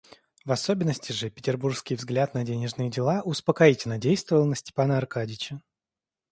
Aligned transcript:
В 0.45 0.51
особенности 0.51 1.11
же 1.11 1.29
петербургский 1.29 1.93
взгляд 1.93 2.33
на 2.33 2.43
денежные 2.43 2.89
дела 2.89 3.21
успокоительно 3.21 3.99
действовал 3.99 4.45
на 4.47 4.55
Степана 4.55 4.97
Аркадьича. 4.97 5.61